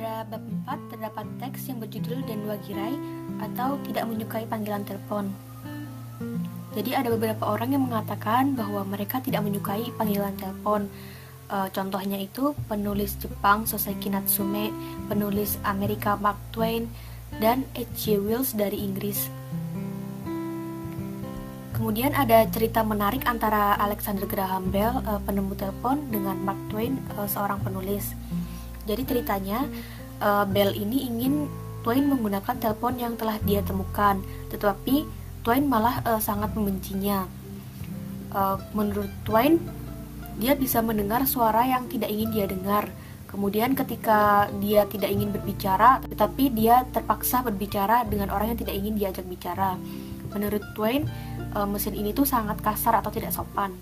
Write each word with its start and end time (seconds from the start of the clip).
bab 0.00 0.40
4 0.64 0.88
terdapat 0.88 1.26
teks 1.36 1.68
yang 1.68 1.76
berjudul 1.76 2.24
Dan 2.24 2.48
Dua 2.48 2.56
Girai 2.64 2.96
atau 3.44 3.76
tidak 3.84 4.08
menyukai 4.08 4.48
panggilan 4.48 4.88
telepon. 4.88 5.28
Jadi 6.72 6.96
ada 6.96 7.12
beberapa 7.12 7.44
orang 7.52 7.76
yang 7.76 7.84
mengatakan 7.84 8.56
bahwa 8.56 8.80
mereka 8.88 9.20
tidak 9.20 9.44
menyukai 9.44 9.92
panggilan 10.00 10.32
telepon. 10.40 10.88
E, 11.52 11.68
contohnya 11.68 12.16
itu 12.16 12.56
penulis 12.64 13.20
Jepang 13.20 13.68
Soseki 13.68 14.08
Natsume, 14.08 14.72
penulis 15.12 15.60
Amerika 15.68 16.16
Mark 16.16 16.40
Twain, 16.56 16.88
dan 17.36 17.68
H.G. 17.76 18.16
Wells 18.24 18.56
dari 18.56 18.80
Inggris. 18.80 19.28
Kemudian 21.76 22.16
ada 22.16 22.48
cerita 22.48 22.80
menarik 22.80 23.28
antara 23.28 23.76
Alexander 23.76 24.24
Graham 24.24 24.72
Bell, 24.72 25.04
e, 25.04 25.12
penemu 25.28 25.52
telepon, 25.52 26.00
dengan 26.08 26.40
Mark 26.40 26.60
Twain, 26.72 26.96
e, 26.96 27.28
seorang 27.28 27.60
penulis. 27.60 28.16
Jadi 28.86 29.02
ceritanya 29.06 29.66
uh, 30.18 30.44
Bell 30.46 30.74
ini 30.74 31.06
ingin 31.06 31.46
Twain 31.82 32.06
menggunakan 32.06 32.54
telepon 32.62 32.94
yang 32.94 33.18
telah 33.18 33.42
dia 33.42 33.58
temukan, 33.66 34.22
tetapi 34.54 35.02
Twain 35.42 35.66
malah 35.66 35.98
uh, 36.06 36.22
sangat 36.22 36.54
membencinya. 36.54 37.26
Uh, 38.30 38.54
menurut 38.70 39.10
Twain, 39.26 39.58
dia 40.38 40.54
bisa 40.54 40.78
mendengar 40.78 41.26
suara 41.26 41.66
yang 41.66 41.90
tidak 41.90 42.08
ingin 42.08 42.30
dia 42.30 42.46
dengar. 42.46 42.86
Kemudian 43.26 43.74
ketika 43.74 44.46
dia 44.62 44.86
tidak 44.86 45.10
ingin 45.10 45.34
berbicara, 45.34 46.04
tetapi 46.06 46.54
dia 46.54 46.86
terpaksa 46.94 47.42
berbicara 47.42 48.06
dengan 48.06 48.30
orang 48.30 48.54
yang 48.54 48.60
tidak 48.60 48.76
ingin 48.76 48.94
diajak 48.94 49.26
bicara. 49.26 49.74
Menurut 50.30 50.62
Twain, 50.76 51.08
mesin 51.68 51.96
ini 51.96 52.12
tuh 52.12 52.28
sangat 52.28 52.60
kasar 52.60 53.00
atau 53.00 53.08
tidak 53.08 53.32
sopan. 53.32 53.72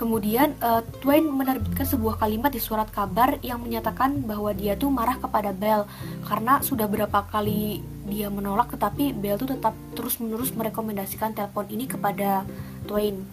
Kemudian 0.00 0.56
uh, 0.64 0.80
Twain 1.04 1.28
menerbitkan 1.28 1.84
sebuah 1.84 2.16
kalimat 2.16 2.48
di 2.48 2.56
surat 2.56 2.88
kabar 2.88 3.36
yang 3.44 3.60
menyatakan 3.60 4.24
bahwa 4.24 4.48
dia 4.56 4.72
tuh 4.72 4.88
marah 4.88 5.20
kepada 5.20 5.52
Bell 5.52 5.84
karena 6.24 6.64
sudah 6.64 6.88
berapa 6.88 7.28
kali 7.28 7.84
dia 8.08 8.32
menolak 8.32 8.72
tetapi 8.72 9.12
Bell 9.12 9.36
tuh 9.36 9.52
tetap 9.52 9.76
terus-menerus 9.92 10.56
merekomendasikan 10.56 11.36
telepon 11.36 11.68
ini 11.68 11.84
kepada 11.84 12.48
Twain. 12.88 13.28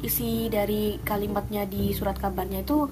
Isi 0.00 0.48
dari 0.48 0.96
kalimatnya 1.04 1.68
di 1.68 1.92
surat 1.92 2.16
kabarnya 2.16 2.64
itu 2.64 2.88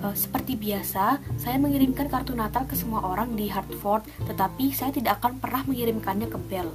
uh, 0.00 0.14
seperti 0.16 0.56
biasa, 0.56 1.20
saya 1.36 1.60
mengirimkan 1.60 2.08
kartu 2.08 2.32
Natal 2.32 2.64
ke 2.64 2.72
semua 2.72 3.04
orang 3.04 3.36
di 3.36 3.52
Hartford, 3.52 4.08
tetapi 4.24 4.72
saya 4.72 4.96
tidak 4.96 5.20
akan 5.20 5.44
pernah 5.44 5.60
mengirimkannya 5.68 6.32
ke 6.32 6.40
Bell. 6.40 6.72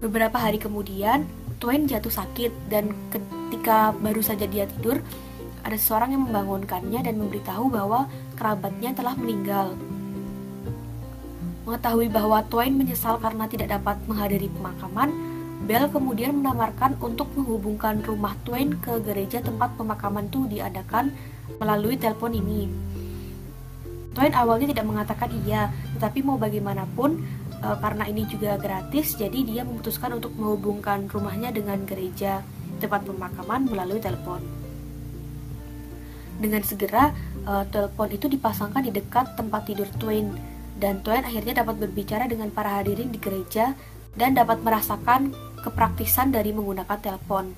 Beberapa 0.00 0.40
hari 0.40 0.56
kemudian, 0.56 1.28
Twain 1.60 1.84
jatuh 1.84 2.08
sakit 2.08 2.72
dan 2.72 2.88
ketika 3.12 3.92
baru 4.00 4.24
saja 4.24 4.48
dia 4.48 4.64
tidur, 4.64 5.04
ada 5.60 5.76
seseorang 5.76 6.16
yang 6.16 6.24
membangunkannya 6.24 7.04
dan 7.04 7.20
memberitahu 7.20 7.68
bahwa 7.68 8.08
kerabatnya 8.32 8.96
telah 8.96 9.12
meninggal. 9.12 9.76
Mengetahui 11.68 12.08
bahwa 12.08 12.40
Twain 12.48 12.72
menyesal 12.72 13.20
karena 13.20 13.44
tidak 13.44 13.76
dapat 13.76 14.00
menghadiri 14.08 14.48
pemakaman, 14.56 15.12
Bell 15.68 15.92
kemudian 15.92 16.40
menawarkan 16.40 16.96
untuk 17.04 17.28
menghubungkan 17.36 18.00
rumah 18.08 18.32
Twain 18.48 18.80
ke 18.80 18.96
gereja 19.04 19.44
tempat 19.44 19.76
pemakaman 19.76 20.32
itu 20.32 20.48
diadakan 20.48 21.12
melalui 21.60 22.00
telepon 22.00 22.32
ini. 22.32 22.72
Twain 24.16 24.32
awalnya 24.32 24.72
tidak 24.72 24.88
mengatakan 24.88 25.28
iya, 25.44 25.68
tetapi 26.00 26.24
mau 26.24 26.40
bagaimanapun 26.40 27.20
e, 27.60 27.68
karena 27.78 28.04
ini 28.08 28.26
juga 28.26 28.56
gratis 28.56 29.14
jadi 29.14 29.38
dia 29.44 29.62
memutuskan 29.62 30.16
untuk 30.16 30.32
menghubungkan 30.34 31.06
rumahnya 31.06 31.52
dengan 31.52 31.84
gereja 31.84 32.42
tempat 32.80 33.04
pemakaman 33.04 33.68
melalui 33.68 34.00
telepon 34.00 34.40
dengan 36.40 36.64
segera 36.64 37.12
e, 37.44 37.52
telepon 37.68 38.08
itu 38.10 38.26
dipasangkan 38.26 38.82
di 38.88 38.92
dekat 38.92 39.36
tempat 39.36 39.68
tidur 39.68 39.88
Twain 40.00 40.32
dan 40.80 41.04
Twain 41.04 41.22
akhirnya 41.22 41.60
dapat 41.60 41.76
berbicara 41.76 42.24
dengan 42.24 42.48
para 42.48 42.80
hadirin 42.80 43.12
di 43.12 43.20
gereja 43.20 43.76
dan 44.16 44.32
dapat 44.32 44.64
merasakan 44.64 45.36
kepraktisan 45.60 46.32
dari 46.32 46.50
menggunakan 46.56 46.98
telepon. 46.98 47.52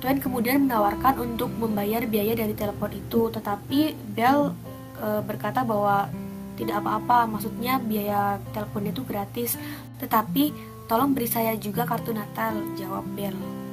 Twain 0.00 0.20
kemudian 0.20 0.68
menawarkan 0.68 1.16
untuk 1.20 1.52
membayar 1.56 2.04
biaya 2.08 2.32
dari 2.36 2.52
telepon 2.56 2.92
itu, 2.92 3.32
tetapi 3.32 3.96
Bell 4.12 4.52
e, 5.00 5.08
berkata 5.24 5.64
bahwa 5.64 6.12
tidak 6.60 6.84
apa-apa, 6.84 7.24
maksudnya 7.24 7.80
biaya 7.80 8.36
telepon 8.52 8.92
itu 8.92 9.00
gratis. 9.08 9.56
Tetapi 9.96 10.52
tolong 10.84 11.16
beri 11.16 11.28
saya 11.28 11.56
juga 11.56 11.88
kartu 11.88 12.12
Natal, 12.12 12.60
jawab 12.76 13.08
Bell. 13.16 13.69